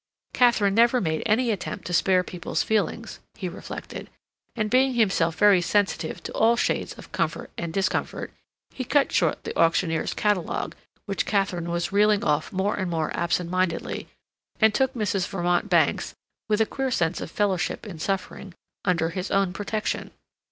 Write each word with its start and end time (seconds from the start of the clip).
Katharine 0.33 0.73
never 0.73 0.99
made 0.99 1.21
any 1.27 1.51
attempt 1.51 1.85
to 1.85 1.93
spare 1.93 2.23
people's 2.23 2.63
feelings, 2.63 3.19
he 3.35 3.47
reflected; 3.47 4.09
and, 4.55 4.67
being 4.67 4.95
himself 4.95 5.35
very 5.35 5.61
sensitive 5.61 6.23
to 6.23 6.31
all 6.31 6.55
shades 6.57 6.97
of 6.97 7.11
comfort 7.11 7.51
and 7.55 7.71
discomfort, 7.71 8.33
he 8.71 8.83
cut 8.83 9.11
short 9.11 9.43
the 9.43 9.55
auctioneer's 9.55 10.15
catalog, 10.15 10.73
which 11.05 11.27
Katharine 11.27 11.69
was 11.69 11.91
reeling 11.91 12.23
off 12.23 12.51
more 12.51 12.75
and 12.77 12.89
more 12.89 13.15
absent 13.15 13.51
mindedly, 13.51 14.07
and 14.59 14.73
took 14.73 14.95
Mrs. 14.95 15.27
Vermont 15.27 15.69
Bankes, 15.69 16.15
with 16.49 16.59
a 16.61 16.65
queer 16.65 16.89
sense 16.89 17.21
of 17.21 17.29
fellowship 17.29 17.85
in 17.85 17.99
suffering, 17.99 18.55
under 18.83 19.09
his 19.11 19.29
own 19.29 19.53
protection. 19.53 20.09